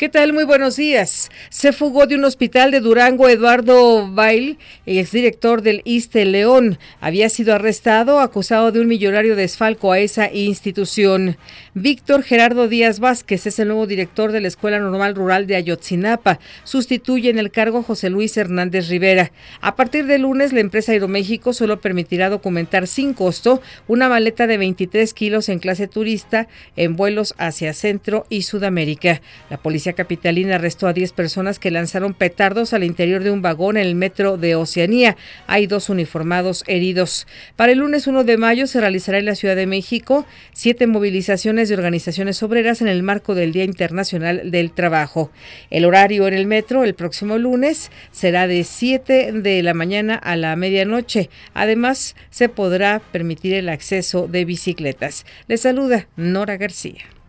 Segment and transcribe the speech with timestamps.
[0.00, 0.32] ¿Qué tal?
[0.32, 1.30] Muy buenos días.
[1.50, 6.78] Se fugó de un hospital de Durango Eduardo Bail, exdirector del ISTE León.
[7.02, 11.36] Había sido arrestado acusado de un millonario desfalco a esa institución.
[11.74, 16.40] Víctor Gerardo Díaz Vázquez es el nuevo director de la Escuela Normal Rural de Ayotzinapa.
[16.64, 19.32] Sustituye en el cargo José Luis Hernández Rivera.
[19.60, 24.56] A partir de lunes, la empresa Aeroméxico solo permitirá documentar sin costo una maleta de
[24.56, 29.20] 23 kilos en clase turista en vuelos hacia Centro y Sudamérica.
[29.50, 29.58] La
[29.92, 33.94] capitalina arrestó a 10 personas que lanzaron petardos al interior de un vagón en el
[33.94, 35.16] metro de Oceanía.
[35.46, 37.26] Hay dos uniformados heridos.
[37.56, 41.68] Para el lunes 1 de mayo se realizará en la Ciudad de México siete movilizaciones
[41.68, 45.30] de organizaciones obreras en el marco del Día Internacional del Trabajo.
[45.70, 50.36] El horario en el metro el próximo lunes será de 7 de la mañana a
[50.36, 51.30] la medianoche.
[51.54, 55.26] Además, se podrá permitir el acceso de bicicletas.
[55.48, 57.19] Les saluda Nora García.